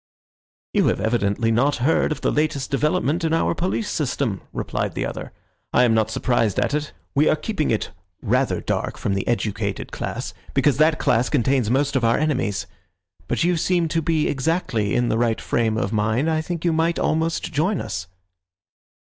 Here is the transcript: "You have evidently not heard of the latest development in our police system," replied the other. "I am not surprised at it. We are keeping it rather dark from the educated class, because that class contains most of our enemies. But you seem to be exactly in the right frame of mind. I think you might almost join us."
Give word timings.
"You 0.73 0.87
have 0.87 0.99
evidently 0.99 1.51
not 1.51 1.75
heard 1.75 2.11
of 2.11 2.21
the 2.21 2.31
latest 2.31 2.71
development 2.71 3.23
in 3.23 3.35
our 3.35 3.53
police 3.53 3.87
system," 3.87 4.41
replied 4.51 4.95
the 4.95 5.05
other. 5.05 5.31
"I 5.73 5.83
am 5.83 5.93
not 5.93 6.09
surprised 6.09 6.59
at 6.59 6.73
it. 6.73 6.91
We 7.13 7.29
are 7.29 7.35
keeping 7.35 7.69
it 7.69 7.91
rather 8.19 8.61
dark 8.61 8.97
from 8.97 9.13
the 9.13 9.27
educated 9.27 9.91
class, 9.91 10.33
because 10.55 10.77
that 10.77 10.97
class 10.97 11.29
contains 11.29 11.69
most 11.69 11.95
of 11.95 12.03
our 12.03 12.17
enemies. 12.17 12.65
But 13.27 13.43
you 13.43 13.57
seem 13.57 13.87
to 13.89 14.01
be 14.01 14.27
exactly 14.27 14.95
in 14.95 15.09
the 15.09 15.19
right 15.19 15.39
frame 15.39 15.77
of 15.77 15.93
mind. 15.93 16.31
I 16.31 16.41
think 16.41 16.65
you 16.65 16.73
might 16.73 16.97
almost 16.97 17.53
join 17.53 17.79
us." 17.79 18.07